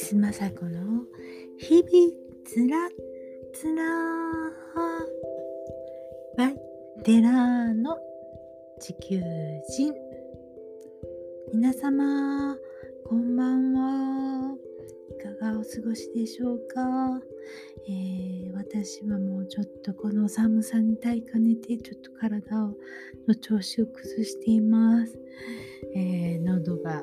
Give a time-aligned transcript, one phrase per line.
[0.00, 1.02] ス雅子の
[1.58, 1.88] 日々
[2.46, 2.88] つら
[3.52, 3.82] つら
[6.36, 6.56] バイ
[7.02, 7.98] テラーの
[8.80, 9.20] 地球
[9.68, 9.92] 人。
[11.52, 12.56] 皆様
[13.08, 14.54] こんばんは。
[15.10, 17.20] いかがお過ごしでしょうか、
[17.88, 22.72] えー、私はもうちょっとこの寒さに耐えかねてちょっと体を
[23.26, 25.18] の調子を崩しています、
[25.96, 27.02] えー、喉が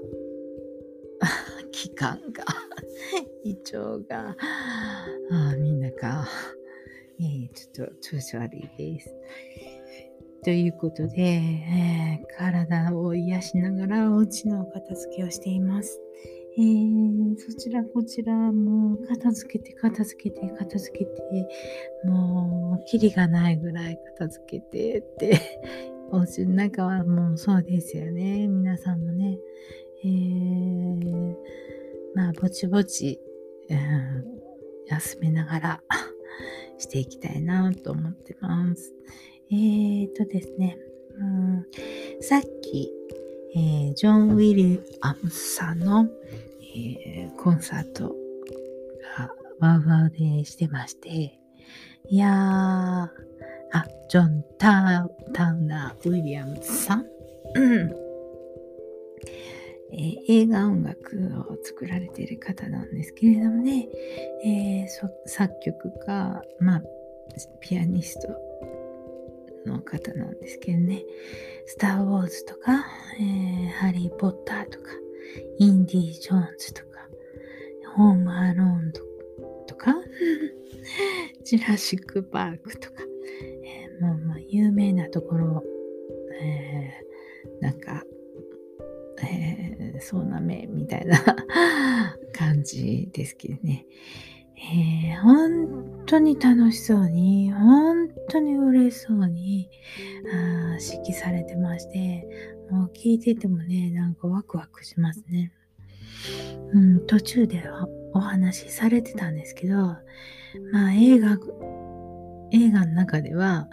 [1.74, 2.65] 気管が。
[3.46, 4.36] 胃腸が
[5.32, 6.28] あみんなか、
[7.20, 9.16] えー、ちょっと調子悪いです。
[10.44, 16.02] ということで、えー、体を癒しながらお家の片付けをしています。
[16.58, 21.22] えー、そちらこちらもう片付けて片付けて片付けて
[22.04, 25.62] もうキリがないぐらい片付けてって
[26.12, 29.38] お家の中はもうそうですよね皆さんもね、
[30.04, 31.36] えー、
[32.16, 33.20] まあぼちぼち、
[33.70, 34.40] うん、
[34.88, 35.84] 休めながら
[36.78, 38.94] していきたいなと思ってます。
[39.52, 40.78] えーとですね、
[41.18, 41.68] うん、
[42.22, 42.92] さっき
[43.58, 46.10] えー、ジョン・ウィリアムスさんの、
[46.76, 48.14] えー、コンサート
[49.18, 49.30] が
[49.62, 51.40] ワウワウでしてまして、
[52.10, 53.10] いやー、あ、
[54.10, 57.06] ジョン・タタウナー・ウィリアムズさん、
[59.98, 61.18] えー、映画音楽
[61.50, 63.88] を作られている方なんですけれどもね、
[64.44, 64.88] えー、
[65.26, 66.82] 作曲家、まあ、
[67.62, 68.28] ピアニスト
[69.66, 71.04] の方なんですけどね、
[71.66, 72.86] スター・ウォーズとか、
[73.20, 74.92] えー、ハリー・ポッターとか、
[75.60, 77.08] インディ・ジョーンズとか、
[77.96, 78.92] ホーム・アローン
[79.66, 79.96] とか、
[81.44, 83.04] ジュラシック・パークとか、
[83.64, 85.64] えー、もうま有名なところ、
[86.42, 88.04] えー、なんか、
[89.24, 91.18] えー、そうなめみたいな
[92.34, 93.86] 感じですけどね。
[94.58, 99.70] えー、本当に楽しそうに、本当に嬉しそうに
[100.34, 102.28] あ指揮されてまして、
[102.72, 105.52] もう聞いててもね、なんかワクワクしますね。
[106.74, 107.64] うん、途中で
[108.14, 109.76] お話しされてたんですけど、
[110.72, 111.38] まあ映画、
[112.52, 113.70] 映画の中では、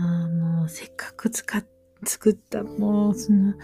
[0.00, 1.64] あもうせっかく使っ
[2.04, 3.54] 作ったもうその、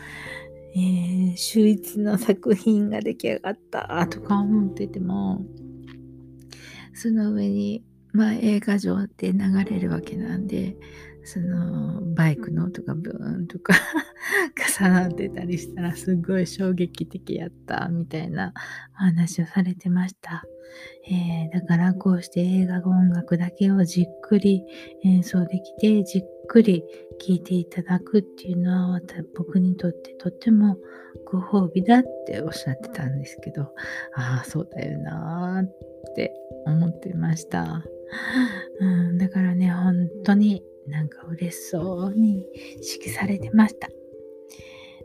[0.77, 5.41] えー、秀逸な作品が出来上がったとか思ってても、
[6.93, 7.83] その上に、
[8.13, 10.77] まあ、映画上で流れるわけなんで、
[11.25, 13.75] そのバイクの音がブーンとか
[14.79, 18.53] 重なってたりしたらすごい衝撃的やったみたいな
[18.93, 20.45] 話をされてました。
[21.09, 24.63] えー、だからこうして映画音楽だけをじっくり
[25.05, 26.85] 演奏できてじっくり
[27.19, 29.01] 聴いていただくっていうのは
[29.37, 30.79] 僕にとってとっても
[31.25, 33.63] ご褒美だっておっしゃってたんですけど
[34.15, 36.33] ああそうだよなーって
[36.67, 37.85] 思ってました、
[38.81, 42.47] うん、だからね本当になんか嬉しそうに
[42.99, 43.89] 指揮されてました。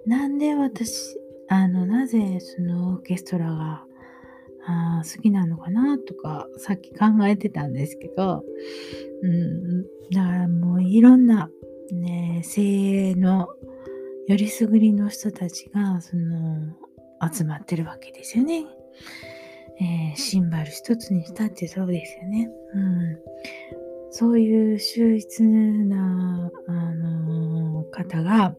[0.06, 3.86] なんで私あのなぜそのオーケストラが
[4.66, 8.44] あ好きなのかなとかさっき考えてたんですけど、
[9.24, 11.50] うん、だからもういろんな、
[11.92, 13.48] ね、精鋭の
[14.28, 16.76] よりすぐりの人たちがその
[17.34, 18.66] 集まってるわけですよね。
[19.80, 22.52] えー、シンバル一つにしたってそうですよね。
[22.74, 23.18] うん、
[24.12, 28.56] そういう秀逸な、あのー、方が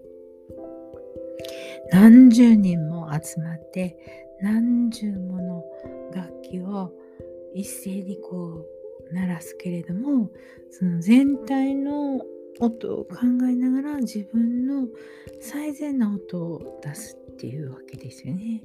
[1.93, 3.97] 何十人も集まって
[4.43, 5.65] 何十もの
[6.15, 6.93] 楽器を
[7.55, 8.67] 一斉にこ
[9.11, 10.31] う鳴らすけれども
[10.71, 12.23] その全体の
[12.61, 13.17] 音を考
[13.51, 14.87] えながら自分の
[15.41, 18.63] 最善な音を出すっていうわけですよね。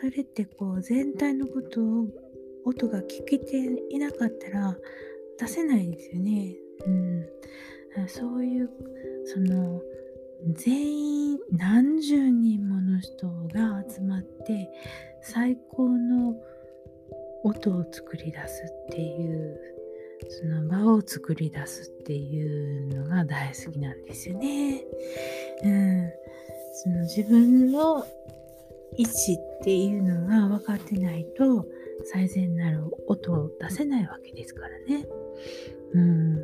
[0.00, 2.06] それってこう全体のことを
[2.64, 3.56] 音が聞けて
[3.90, 4.76] いなかったら
[5.38, 6.56] 出せないですよね。
[6.86, 6.90] う
[8.02, 8.70] ん、そういう
[9.24, 9.80] その
[10.54, 14.70] 全員何十人もの人が集まって
[15.22, 16.34] 最高の
[17.44, 19.60] 音を作り出すっていう
[20.28, 24.84] その場を作り出すっていうのが大好きなんですよね。
[25.64, 26.10] うん、
[26.74, 28.04] その自分の
[28.96, 31.66] 位置っていうのが分かってないと
[32.04, 35.06] 最善なる音を出せないわけですからね。
[35.94, 36.36] うん、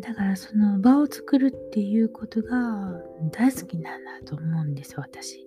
[0.00, 3.02] だからその場を作るっていうことが
[3.32, 5.46] 大好きなんだと思うんです私。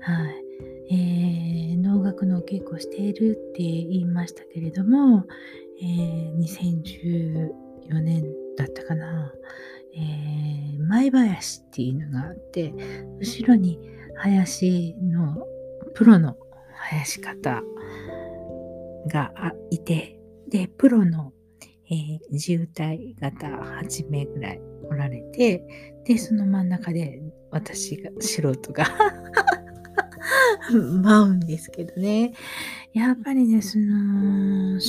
[0.00, 0.49] はい。
[0.90, 5.24] えー、能楽のお稽古をしているって言いましたけれども、
[5.80, 8.24] えー、2014年
[8.56, 9.32] だったかな、
[9.94, 12.74] えー、舞林っていうのがあって
[13.20, 13.78] 後ろに
[14.16, 15.46] 林の
[15.94, 16.36] プロの
[16.74, 17.62] 林方
[19.06, 19.32] が
[19.70, 21.32] いて、で、プロの、
[21.90, 24.60] えー、自由体型8名ぐらい
[24.90, 25.64] おられて、
[26.04, 28.84] で、その真ん中で私が、素人が
[31.02, 32.32] 舞うんですけどね。
[32.92, 34.80] やっぱりね、その、えー、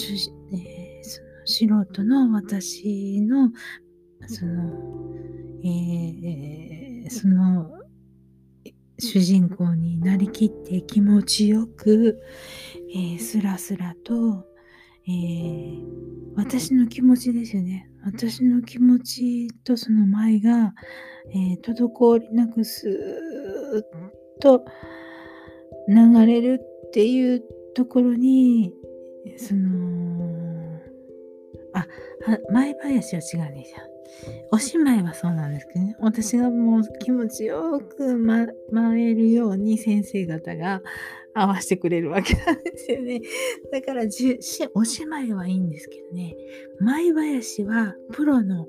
[1.04, 3.52] その素人の私の、
[4.28, 5.14] その、
[5.64, 7.72] えー、その、
[9.00, 12.22] 主人公になりきって気持ちよく、
[12.94, 14.46] えー、スラスラと、
[15.08, 15.82] えー、
[16.36, 17.90] 私の気持ちですよね。
[18.04, 20.74] 私の気持ちとその舞が、
[21.34, 24.66] えー、滞りなくスーッと
[25.88, 27.44] 流れるっていう
[27.74, 28.74] ところに、
[29.38, 30.80] その、
[31.74, 31.88] あ、
[32.52, 33.78] 前林は違うんですよ。
[34.52, 35.96] おしまいはそうなんですけどね。
[36.00, 40.82] 私がもう気持ちよく、ま、舞えるように先生方が
[41.34, 43.22] 合わせてくれるわけなんですよね。
[43.72, 44.38] だからじ
[44.74, 46.36] おしまいはいいんですけどね。
[46.80, 48.68] 舞林はプロの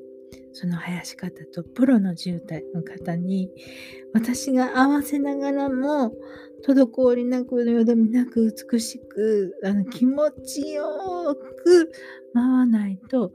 [0.53, 3.51] その生やし方とプロの渋滞の方に
[4.13, 6.13] 私が合わせながらも
[6.65, 10.85] 滞りなくよどみなく美しくあの気持ちよ
[11.65, 11.93] く
[12.35, 13.33] 回らないと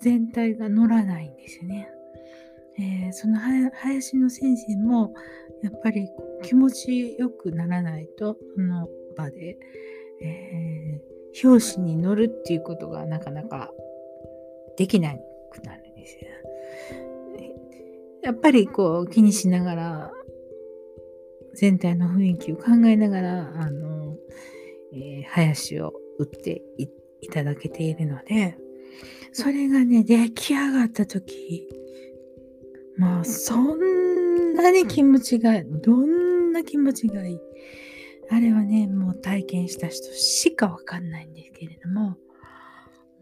[0.00, 1.88] 全体が乗らないんですよね。
[2.76, 5.14] えー、その林の先生も
[5.62, 6.08] やっぱり
[6.42, 9.56] 気持ちよくならないとその場で、
[10.20, 13.70] えー、表紙に乗るっていうことがなかなか
[14.76, 16.30] できなくなるんですよ。
[18.22, 20.10] やっぱりこう気にしながら
[21.54, 24.16] 全体の雰囲気を考えながらあの、
[24.92, 26.62] えー、林を打って
[27.20, 28.56] いただけているので
[29.32, 31.66] それがね出来上がった時
[32.96, 37.40] まあそんなに気持ちがどんな気持ちがいい？
[38.30, 42.16] あれはねもう体験した人しかわかんないんですけれども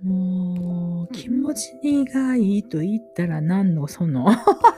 [0.02, 1.72] もう気持ち
[2.12, 4.26] がいいと言ったら何のその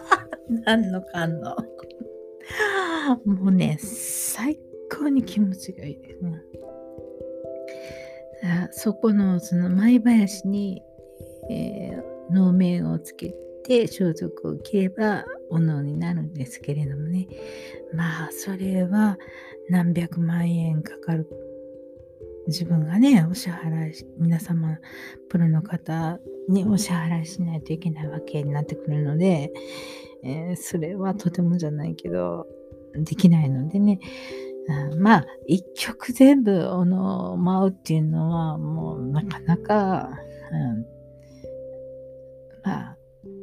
[0.64, 1.56] 何のかんの？
[3.24, 4.58] もうね最
[4.90, 6.42] 高に気持ちがいいですね。
[8.72, 10.82] そこのその舞林に、
[11.50, 13.34] えー、能面をつけ
[13.64, 17.26] て装束を着ればお能になるんですけれどもね。
[17.94, 19.18] まあそれは
[19.70, 21.26] 何百万円かかる。
[22.46, 24.78] 自分がねお支払い皆様
[25.30, 26.18] プロの方
[26.48, 29.50] にお支払いしないといけないわけになってくるので、
[30.22, 32.46] えー、それはとてもじゃないけど
[32.98, 34.00] できないのでね
[34.98, 40.10] まあ一曲全部おの舞うっていうのはもうなかなか、
[40.52, 40.86] うん、
[42.64, 42.96] まあ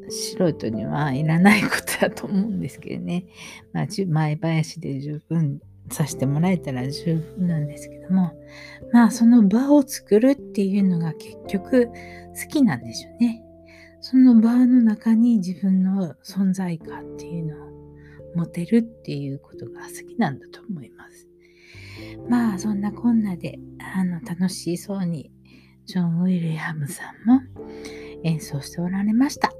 [0.10, 3.26] 素人にはいらないことだと思うんですけどね。
[3.72, 8.34] まあ、前林で十分させてもらえたら十分なんですけども、
[8.92, 11.94] まあその場を作るっていうのが結局好
[12.50, 13.44] きなんでしょうね。
[14.02, 17.72] その場の中に自分の存在感っていうのを
[18.36, 21.28] 持てるっていうことが好きなんだと思います。
[22.30, 23.60] まあそんなこんなで
[23.96, 25.32] あの楽しそうに
[25.86, 27.42] ジョン・ウィリアムさんも
[28.24, 29.52] 演奏しておられました。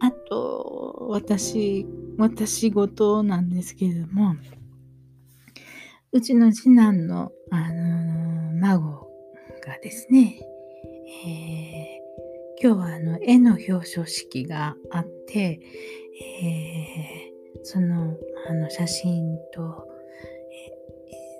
[0.00, 1.86] あと、私、
[2.18, 4.36] 私事なんですけれども、
[6.12, 9.08] うちの次男の、あのー、孫
[9.66, 10.40] がですね、
[11.24, 15.60] えー、今日はあの絵の表彰式があって、
[16.20, 18.16] えー、その
[18.48, 19.86] あの写真と、
[20.52, 20.78] え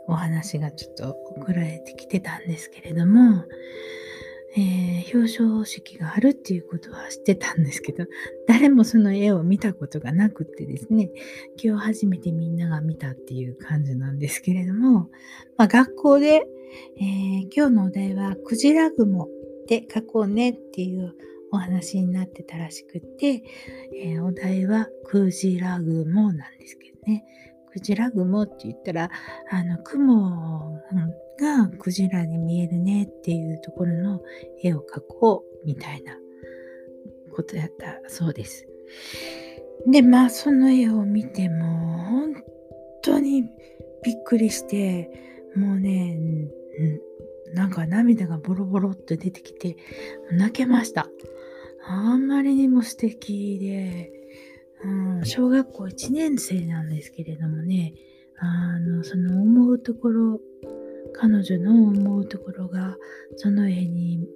[0.09, 3.45] お話がちょっと送られてきてたんですけれども、
[4.57, 8.05] えー、表彰式があるっていうことは知ってたんですけど、
[8.47, 11.11] 誰もその絵を見たことがなくってですね、
[11.63, 15.11] 今日初めてみんなが見たっていう感じなんですけれども、
[15.57, 16.47] まあ、学校で、
[16.97, 19.29] え、今日のお題はクジラ雲
[19.69, 21.15] で書こうねっていう
[21.53, 23.43] お話になってたらしくて、
[23.95, 27.25] えー、お題はクジラ雲なんですけどね、
[27.73, 29.11] クジラ雲って言ったら、
[29.51, 30.79] あの、雲、
[31.39, 34.21] がクジラに見えるねっていうところの
[34.63, 36.15] 絵を描こうみたいな
[37.35, 38.67] ことやったそうです。
[39.87, 42.35] で、まあその絵を見ても本
[43.03, 43.45] 当に
[44.03, 45.11] びっくりして、
[45.55, 46.19] もうね、
[47.55, 49.77] なんか涙がボロボロっと出てきて
[50.33, 51.09] 泣けました。
[51.89, 54.13] あんまりにも素敵で、
[54.85, 57.95] うん、小学校1年生なんですけれどもね、
[58.39, 60.41] あの、その思うところ
[61.13, 62.97] 彼女の思うところが
[63.37, 64.29] その絵に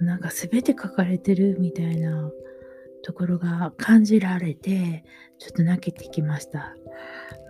[0.00, 2.30] なんか全て書かれてるみたいな
[3.02, 5.04] ところが感じられて
[5.38, 6.76] ちょっと泣けてきました。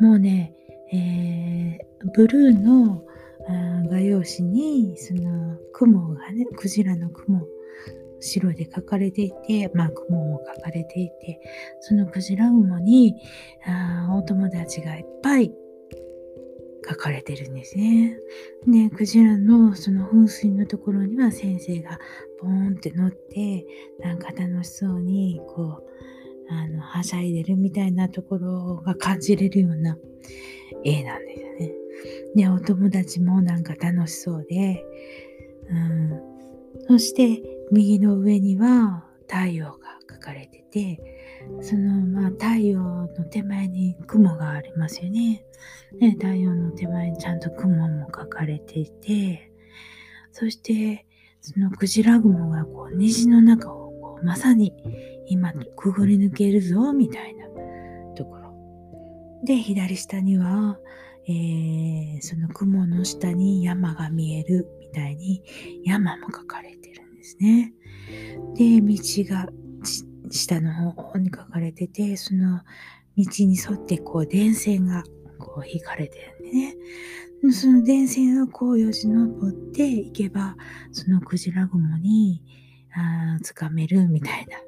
[0.01, 0.55] もうね、
[0.93, 3.05] えー、ブルーの
[3.91, 7.47] 画用紙にその雲がねクジラの雲
[8.21, 11.41] 白で書かれていて、まあ、雲も書かれていて、
[11.81, 13.17] そのクジラ雲に
[13.67, 15.53] あお友達がいっぱい
[16.89, 18.19] 書かれてるんですね。
[18.67, 21.99] で、クジラのその噴水のところには先生が
[22.41, 23.67] ポーンって乗って、
[24.01, 25.89] なんか楽しそうに、こう、
[26.51, 29.99] あの、はしゃいでるみたいなところが感じれるような
[30.85, 31.73] 絵なんですよね。
[32.35, 34.85] で、お友達もなんか楽しそうで、
[35.71, 36.23] うん。
[36.87, 41.01] そして、右の上には太陽が描かれてて、
[41.61, 45.45] そのまあ太陽の手前に雲がありますよね。
[46.01, 49.53] ね太陽の手前にちゃんと雲も描かれていて、
[50.33, 51.07] そして
[51.41, 54.73] そのクジラ雲がこう虹の中をこうまさに
[55.27, 57.47] 今くぐり抜けるぞみたいな
[58.15, 58.55] ところ。
[59.45, 60.79] で、左下には、
[61.27, 65.43] えー、その雲の下に山が見えるみたいに
[65.85, 67.73] 山も描かれてるんですね。
[68.55, 68.97] で、道
[69.29, 69.49] が
[70.31, 72.61] 下の方に書かれてて、その
[73.17, 75.05] 道に沿ってこう電線が
[75.39, 76.77] こう引かれてるんでね。
[77.53, 80.57] その電線をこうよじ登っていけば、
[80.93, 82.43] そのクジラ雲に
[82.95, 84.59] あつかめるみたいな。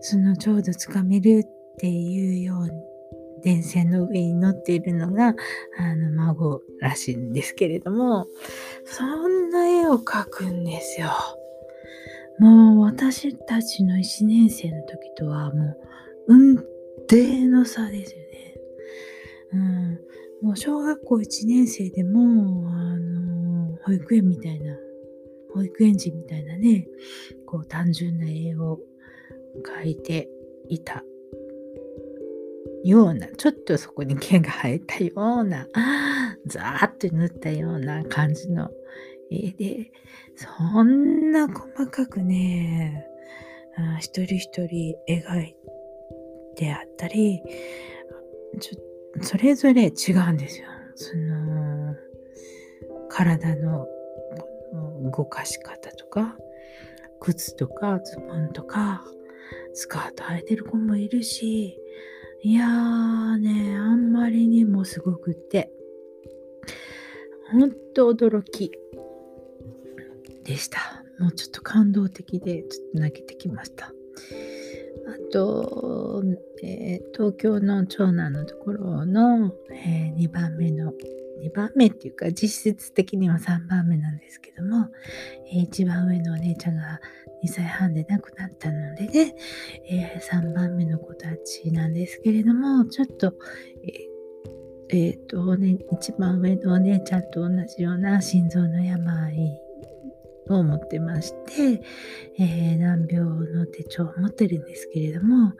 [0.00, 2.70] そのちょうどつかめるっていうように、
[3.42, 5.34] 電線の上に乗っているのが、
[5.78, 8.26] あの、孫らしいんですけれども、
[8.84, 11.10] そんな絵を描くんですよ。
[12.38, 15.76] もう私たちの1年生の時とはも
[16.26, 16.54] う運
[17.04, 18.54] 転の差ですよね。
[19.52, 20.00] うん。
[20.42, 24.76] もう小学校1年生でも、あの、保育園みたいな、
[25.54, 26.88] 保育園児みたいなね、
[27.46, 28.80] こう単純な絵を
[29.62, 30.28] 描いて
[30.68, 31.04] いた
[32.84, 35.68] ような、ちょっとそこに毛が生えたような、
[36.46, 38.70] ザーッと塗ったような感じの
[39.30, 39.92] 絵で、
[40.36, 43.06] そんな細かくね、
[43.76, 45.56] あ一人一人描い
[46.56, 47.42] てあったり、
[48.60, 50.66] ちょそれぞれ違うんですよ。
[50.94, 51.94] その、
[53.08, 53.86] 体の
[55.10, 56.36] 動かし方とか、
[57.20, 59.04] 靴とかズボンとか、
[59.74, 61.78] スカート履いてる子もいるし、
[62.44, 65.70] いやーね、あんまりにもすごくて、
[67.52, 68.72] ほんと驚き。
[70.42, 71.04] でした。
[71.20, 73.86] もうちょっと感動的で、ちょっと泣けてきました。
[73.86, 73.92] あ
[75.32, 76.24] と、
[76.64, 80.92] えー、東京の長男のところの、えー、2番目の、
[81.40, 84.88] 2番目っていうか実質的には3番目なんですけども、
[85.52, 87.00] えー、一番上のお姉ちゃんが
[87.44, 89.34] 2歳半で亡くなったのでね、
[89.88, 93.34] えー、3番目の子たちなんですけれども、ちょっと、
[93.84, 94.12] えー
[94.94, 99.60] えーとね、一番上のお姉ちゃんと同じような心臓の病
[100.50, 101.82] を持ってまして、
[102.38, 103.24] えー、難病
[103.54, 105.54] の手帳を持ってるんですけれども、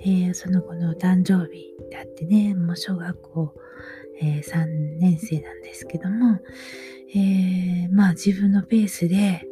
[0.00, 3.54] えー、その子の誕生日であってね、もう小学校、
[4.20, 6.38] えー、3年生なんですけども、
[7.14, 9.46] えーまあ自分のペースで、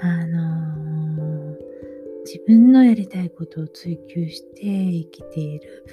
[0.00, 1.56] あの
[2.24, 5.84] 自分のやりたいことを追求して生きている。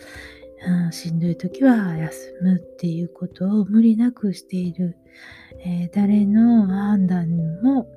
[0.65, 4.97] うん、しんどい時は休むっていうことを無理なくしている、
[5.63, 7.29] えー、誰の判断
[7.61, 7.87] も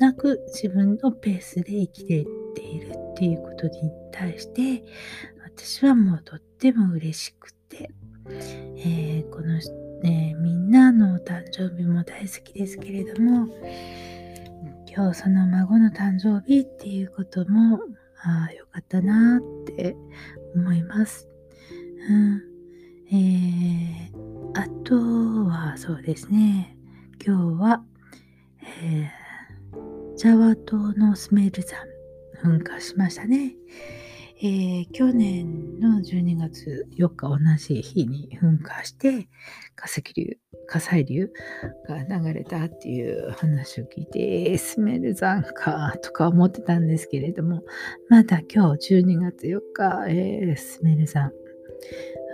[0.00, 4.82] なく自分のペースで生きていっているっていうことに対して
[5.44, 7.90] 私はもうとっても嬉しくて、
[8.76, 9.58] えー、この、
[10.02, 13.48] ね、みんなのお誕生日も大好きですけれども
[14.86, 17.80] 今日その孫の誕生日っていうことも
[18.22, 19.96] ああよかったなって
[20.54, 21.28] 思います。
[22.08, 22.42] うん
[23.12, 24.96] えー、あと
[25.48, 26.76] はそうですね
[27.24, 27.82] 今日は、
[28.82, 29.20] えー
[30.20, 31.78] ジャワ島のスメル山
[32.44, 33.54] 噴火しましたね。
[34.42, 39.28] えー、去年の12月4日同じ日に噴火して
[39.76, 41.30] 化石流火砕流
[41.86, 47.62] が流れたっていう話を聞いてスメル山かとか思ってたんですけれども
[48.08, 51.32] まだ今日12月4日、えー、スメル山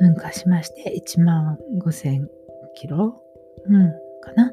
[0.00, 2.26] 噴火しまして1万5000
[2.76, 3.20] キロ
[3.66, 3.90] うん
[4.22, 4.52] かな？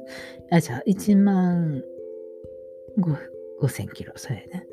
[0.52, 1.84] あじゃあ1万
[3.62, 4.66] 5000キロ、それね。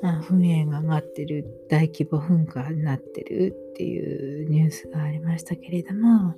[0.00, 6.34] まあ、噴煙が上がってる、大規模噴火になってるっていうニュースがありましたけれども、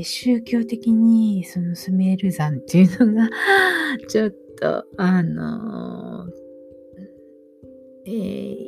[0.00, 3.28] ー、宗教的にそのスメール山っていうのが、
[4.08, 6.26] ちょっと、あの
[8.06, 8.66] えー、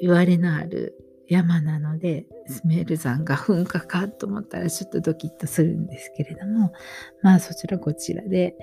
[0.00, 0.94] 言われのある、
[1.28, 6.72] 山なのでスメール山が噴火かと思ったらちょっとドキッとするんですけれども
[7.22, 8.56] まあそちらこちらで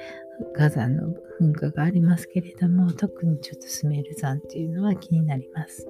[0.56, 5.88] 火山の噴火がありますけれども特にちょっとスメール山っていうのは気になります。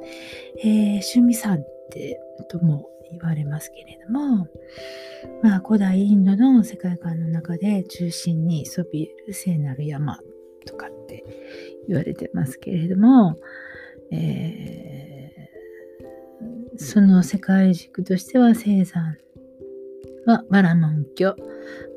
[0.60, 4.48] えー、趣味山ってとも言われますけれども
[5.42, 10.20] まあ古代インドの世界観の中で中心にそびえる聖なる山
[10.66, 11.24] とかって
[11.88, 13.38] 言われてますけれども、
[14.12, 19.18] えー、その世界軸としては聖山
[20.26, 21.36] はバラモン教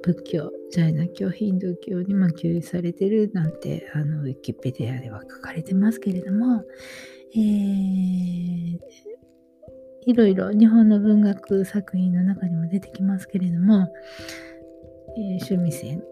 [0.03, 6.63] 仏教ジャイナ教ヒンドゥー教にも給油されてるなんてあのウィキペディアでは書かれてますけれども、
[7.35, 8.79] えー、
[10.07, 13.89] いろいろ日本の文学作品の中にも出てきますけれども、
[15.17, 16.03] えー、趣味線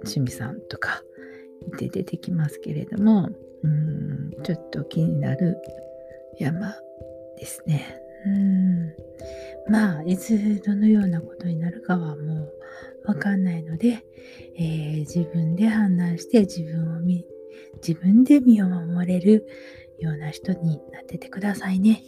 [0.00, 1.02] 趣味さんとか
[1.78, 3.28] で出てきますけれども
[3.62, 5.56] うんちょっと気になる
[6.36, 6.74] 山
[7.38, 8.00] ですね。
[8.26, 8.94] うん
[9.70, 12.48] まあいつどのようなことになるかはも
[13.04, 14.04] うわかんないので、
[14.56, 17.24] えー、自分で判断して自分を見
[17.86, 19.46] 自分で身を守れる
[20.00, 22.02] ような人になっててくださいね。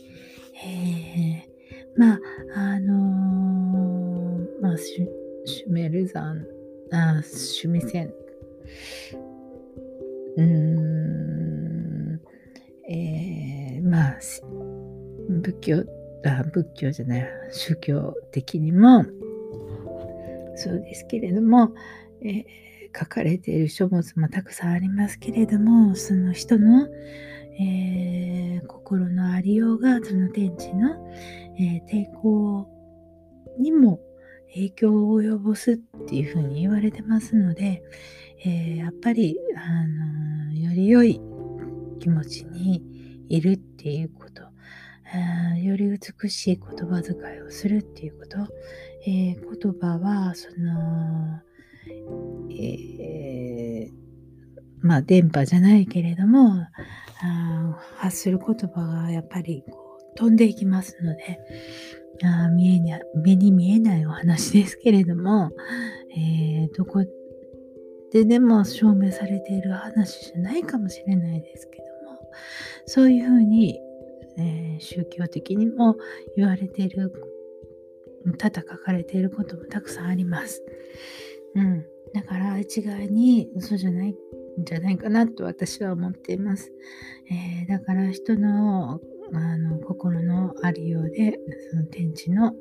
[0.65, 2.21] えー、まあ
[2.55, 6.45] あのー、まあシュメル山
[6.91, 8.13] あ趣味線
[10.37, 12.21] うーん
[12.89, 14.19] えー、まあ
[15.29, 19.05] 仏教あ仏教じゃない宗教的にも。
[20.55, 21.73] そうですけれども、
[22.21, 26.89] えー、書かれている書物もたくさんありますけれどもその人の、
[27.59, 30.91] えー、心のありようがその天地の、
[31.59, 32.69] えー、抵抗
[33.59, 34.01] にも
[34.55, 35.77] 影響を及ぼすっ
[36.07, 37.83] ていうふうに言われてますので、
[38.45, 41.21] えー、やっぱり、あのより良い
[42.01, 42.83] 気持ちに
[43.31, 44.43] いるっていうこと、
[45.63, 48.39] より美しい言葉遣いをするっていうこと、
[49.07, 51.41] えー、言葉はその、
[52.51, 53.93] えー、
[54.81, 56.67] まあ電波じゃないけれども
[57.23, 61.39] あ発する言葉がやっぱりこう飛んでいきますので
[62.25, 65.51] あ見えに目に見えないお話ですけれども、
[66.17, 67.05] えー、どこ
[68.13, 72.21] ででも証明されている話じゃないかもしれないですけども
[72.87, 73.81] そういうふうに、
[74.39, 75.97] えー、宗教的にも
[76.37, 77.13] 言われている
[78.39, 80.63] 多々書かれていることもたくさんあります。
[81.55, 84.17] うん、だから一概に嘘じゃないん
[84.59, 86.73] じゃないかなと私は思っています。
[87.31, 89.01] えー、だから人の
[89.35, 91.39] あの心のありようで
[91.71, 92.55] その天地の、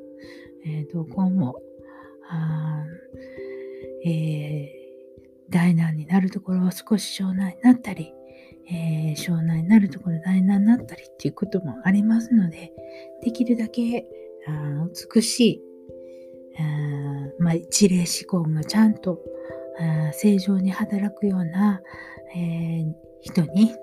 [0.64, 1.56] えー、動向も
[2.28, 2.82] あ、
[4.06, 4.70] えー、
[5.50, 8.14] 大難になるところは少し小難になったり、
[8.70, 12.72] えー、小難になるところで大難になったりっていうこともありますので
[13.22, 14.06] できるだけ
[14.46, 15.62] あ美しい、
[16.58, 16.62] あ
[17.38, 19.20] まあ、一例思考がちゃんと
[19.78, 21.80] あ正常に働くような、
[22.34, 23.74] えー、人に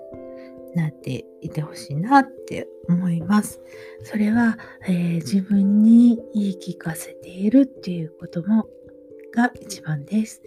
[0.74, 3.60] なっていてほしいなって思います。
[4.04, 8.68] それは、えー、自分に言い聞かせているっていうことも
[9.34, 10.42] が一番です。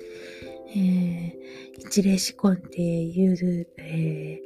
[0.69, 1.33] えー、
[1.77, 4.41] 一例思考っていう、え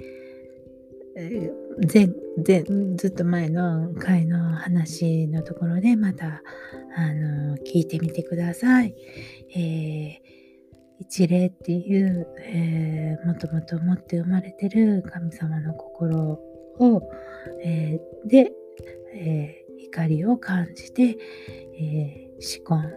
[1.17, 1.51] ー、
[1.93, 2.09] 前
[2.45, 2.63] 前
[2.95, 6.43] ずっと前の回の話のところでまた
[6.95, 8.93] あの聞いてみてください。
[9.55, 10.37] えー、
[10.99, 16.39] 一例っていう、えー、もともと持って生まれてる神様の心
[16.79, 17.01] を、
[17.63, 18.51] えー、で、
[19.13, 21.17] えー、怒りを感じて、
[21.79, 22.87] えー、思考、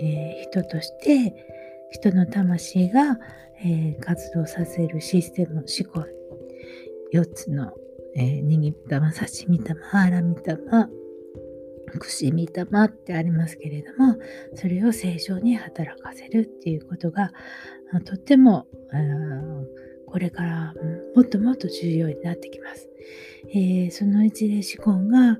[0.00, 1.59] えー、人として
[1.90, 3.18] 人の魂が、
[3.62, 6.06] えー、活動させるシステム思考
[7.12, 7.72] 4つの、
[8.16, 10.88] 握ったま、刺身玉、腹身玉、
[11.98, 14.16] 串身玉ってありますけれども、
[14.54, 17.32] それを正常に働かせるっていうことが、
[18.04, 18.66] とっても、
[20.06, 20.74] これから
[21.14, 22.88] もっともっと重要になってきます。
[23.52, 25.38] えー、その一例思考が、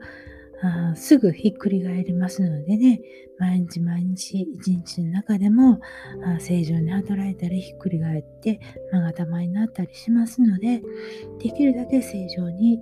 [0.95, 3.01] すぐひっくり返りますのでね、
[3.39, 5.81] 毎日毎日一日の中でも
[6.39, 8.61] 正常に働いたりひっくり返って
[8.93, 10.83] まがたまになったりしますので、
[11.39, 12.79] できるだけ正常に、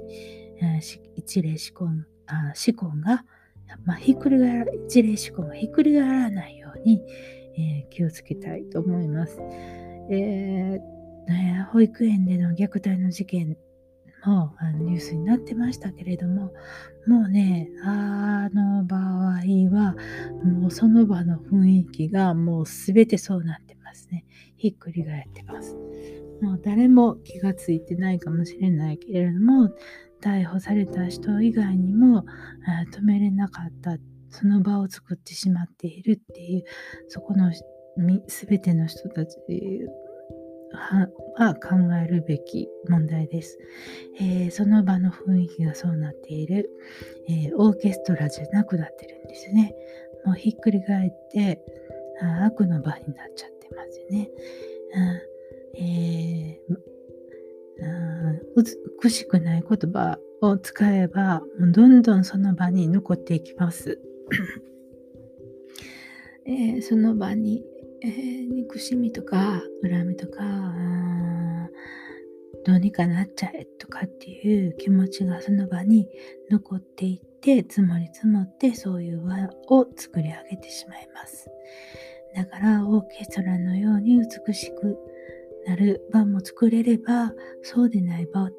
[1.15, 1.87] 一例思考
[2.27, 3.25] あ思考が、
[3.85, 7.03] まあ、ひっくり返ら一例思考がひっくり返らないように、
[7.57, 9.39] えー、気をつけたいと思います。
[10.11, 13.57] えーね、保育園での虐待の事件
[14.25, 16.53] もあのニュースになってましたけれども
[17.09, 19.41] もうねあの場合
[19.75, 19.97] は
[20.45, 24.27] もうその場の雰囲気がもう全てそうなってますね。
[24.59, 25.75] ひっくり返ってます。
[26.43, 29.71] もう誰も気がついてないかもしれないけれども
[30.21, 32.25] 逮捕された人以外にも
[32.93, 33.97] 止めれなかった
[34.29, 36.65] その場を作ってしまっているっていう
[37.09, 37.51] そこの
[38.27, 39.39] 全ての人たち
[40.73, 43.59] は考えるべき問題です、
[44.21, 46.71] えー、その場の雰囲気がそうなっている、
[47.29, 49.75] えー、オーケストラじゃなくなってるんですね。
[50.25, 51.63] もうひっくり返って
[52.21, 54.29] あ悪の場になっちゃってますね、
[54.95, 56.77] うんえー、
[59.03, 64.01] 美しくない言葉を使えばどんどんその場に残っていきます。
[66.45, 67.63] えー、その場に
[68.03, 70.43] えー、憎しみとか恨みとか
[72.65, 76.09] どうにかなっちゃえとかっていう気持ちがその場に
[76.51, 81.51] 残っていって積もり積もってそういう輪を作り上げてしまいます。
[82.35, 84.99] だからオーケストラのように美しく
[85.67, 87.33] なる場も作れれば
[87.63, 88.51] そうでない場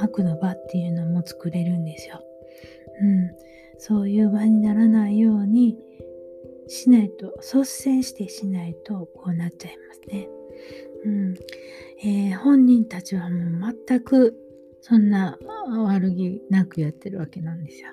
[0.00, 2.22] 悪の場っていうのも作れるんですよ、
[3.00, 3.30] うん、
[3.78, 5.76] そういう場にならないように
[6.68, 10.28] しないと率先してしないとこうなっちゃいますね。
[11.04, 11.34] うん
[12.04, 14.36] えー、本人たちはもう全く
[14.80, 15.38] そんな
[15.86, 17.88] 悪気なくやってるわけなんですよ。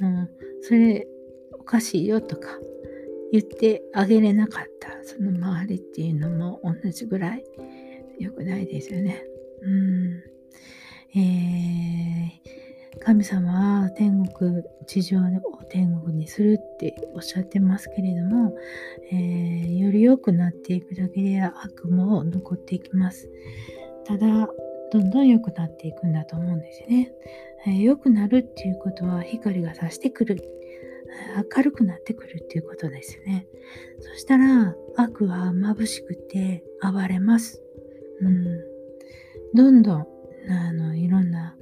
[0.00, 0.28] うん、
[0.62, 1.06] それ
[1.52, 2.48] おかしいよとか
[3.32, 7.44] 言ってあげれなかったその周りっていうのも同じぐらい
[8.18, 9.24] 良くないですよね。
[9.62, 10.22] うん
[11.14, 12.67] えー
[13.00, 15.20] 神様は天国、地上を
[15.68, 18.54] 天国にするっておっしゃってますけれども、
[19.10, 23.28] えー、より良くなっていくだけで悪も残っていきます。
[24.04, 24.48] ただ、
[24.90, 27.12] どんどん良くなっていくんだと思うんですね。
[27.66, 30.42] えー、良くなるっていうことは光が差してくる。
[31.56, 33.46] 明るくなってくるっていうことですね。
[34.00, 37.62] そしたら悪は眩しくて暴れます。
[38.20, 38.44] うん、
[39.54, 40.06] どんどん
[40.48, 41.56] あのいろんな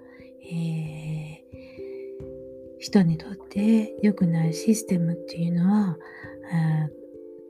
[0.49, 5.99] えー、人にとって良くないシステムっていうのは、
[6.53, 6.91] え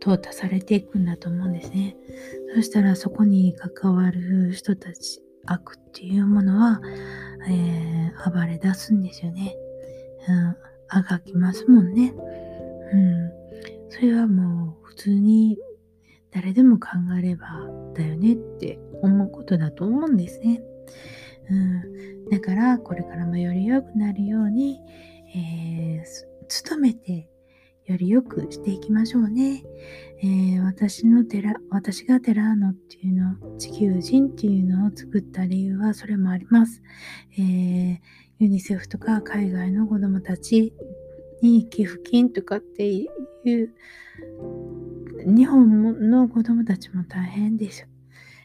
[0.02, 1.96] ー、淘汰されていくんだと思うんですね。
[2.54, 6.80] そしたらそこに関わる人たち、悪っていうものは、
[7.48, 9.56] えー、暴れ出すんですよね。
[10.28, 10.56] うん、
[10.88, 12.14] あがきますもんね。
[12.92, 13.30] うん。
[13.90, 15.58] それはもう普通に
[16.32, 17.46] 誰でも考えれば
[17.94, 20.62] だよねって思うことだと思うんですね。
[21.50, 24.80] うん、だからこれからもより良くなるように、
[25.34, 27.28] えー、努めて
[27.86, 29.62] より良くしていきましょうね。
[30.22, 36.82] えー、私の寺、私がテラーノっていうの、地球人っていうのを作った理由はそれもあります。
[37.38, 37.98] えー、
[38.40, 40.72] ユニセフとか海外の子供たち
[41.42, 43.06] に寄付金とかってい
[43.44, 43.72] う、
[45.24, 47.86] 日本の子供たちも大変です。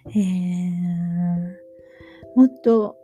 [0.07, 1.61] えー
[2.35, 2.95] もっと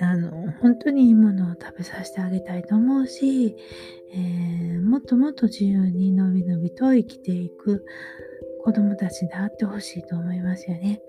[0.00, 3.56] あの本当にいいものを食べさせてあげたいと思うし、
[4.12, 7.84] えー、もっともっと自由にのびのびと生きていく
[8.64, 11.00] 子供たちであってほしいと思いますよね。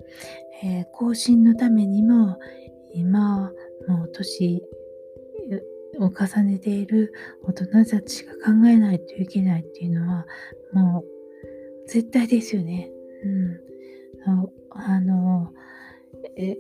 [0.63, 2.37] えー、更新のためにも
[2.93, 3.51] 今
[3.87, 4.63] もう年
[5.99, 10.25] を重ねている大人たちが考えないといけないっていうのは
[10.73, 12.91] もう絶対ですよね。
[13.23, 15.53] うん、あの
[16.35, 16.57] え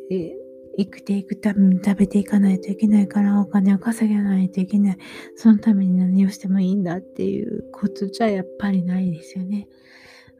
[0.79, 4.97] 生きていくために食べていかないといけないからお金を稼げないといけない。
[5.35, 9.67] そのために何をしてもいいんだっていうことじゃやっぱりないですよね。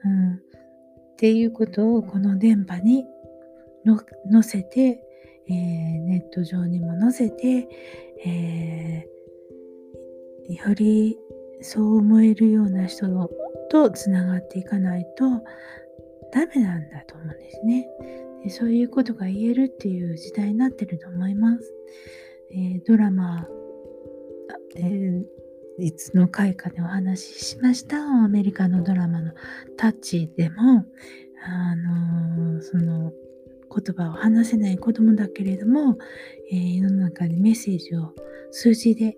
[0.06, 0.34] うん。
[0.36, 0.40] っ
[1.18, 3.06] ていうことをこの電波に
[4.32, 5.02] 載せて、
[5.50, 5.54] えー、
[6.06, 7.68] ネット上にも載せて、
[8.26, 11.18] えー、より
[11.62, 13.08] そう思えるような人
[13.70, 15.26] とつながっていかないと
[16.32, 17.90] ダメなんだと思うんですね。
[18.44, 21.74] でそういうことが言えるっていう時代になってると思います。
[22.52, 23.48] えー、ドラマ、
[24.76, 25.24] えー、
[25.80, 29.34] いつの回かでお話ししましたアメリカのドラマの
[29.78, 30.86] タッチでも、
[31.44, 33.14] あのー、その
[33.70, 35.98] 言葉を話せない子供だけれども、
[36.52, 38.14] えー、世の中でメッセージを
[38.52, 39.16] 数字で、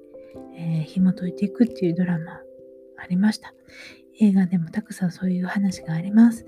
[0.58, 2.42] えー、紐解いていくっていうドラマ
[2.98, 3.54] ありました。
[4.20, 6.46] 映画でもたくさんそういう話があります。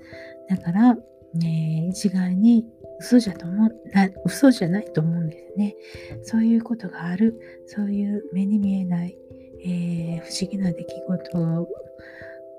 [0.48, 0.96] だから、
[1.34, 2.66] ね、一概に
[3.00, 5.76] 嘘じゃと思な嘘じゃないと思うんですね。
[6.22, 9.16] そういうことがある、そういう目に見えない、
[9.64, 11.68] えー、不思議な出来事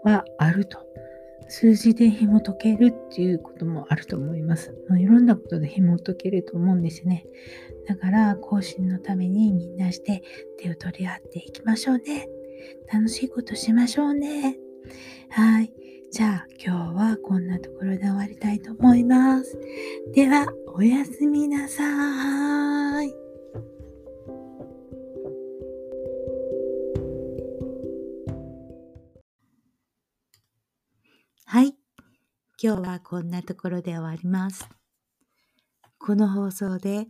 [0.03, 0.85] はあると。
[1.47, 4.73] 数字で紐解けるっていうこともあると思います。
[4.97, 7.25] いろんなことで紐解けると思うんですね。
[7.87, 10.23] だから、更新のためにみんなして
[10.57, 12.27] 手を取り合っていきましょうね。
[12.91, 14.57] 楽しいことしましょうね。
[15.29, 15.71] はい。
[16.15, 19.59] じゃあ今日はこんなところで終わりたいと思います。
[20.13, 21.83] では、おやすみなさ
[23.03, 23.13] い。
[31.43, 31.75] はい。
[32.63, 34.69] 今日はこんなところで終わります。
[35.99, 37.07] この放送で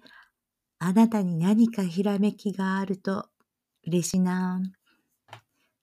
[0.79, 3.27] あなたに何かひらめきがあると
[3.85, 4.63] 嬉しいな。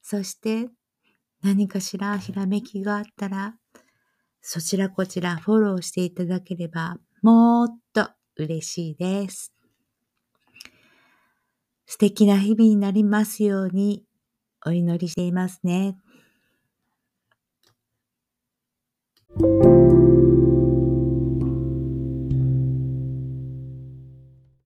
[0.03, 0.71] そして
[1.42, 3.55] 何かしらひらめきがあったら
[4.40, 9.52] そちらこちらフォローしていただければもっと嬉しいです。
[11.87, 14.05] 素敵な日々になりますように
[14.64, 15.96] お祈りしていますね。